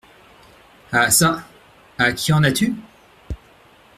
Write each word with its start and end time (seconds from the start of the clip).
Ah 0.91 1.11
ça! 1.11 1.43
à 1.99 2.11
qui 2.13 2.33
en 2.33 2.43
as-tu? 2.43 2.73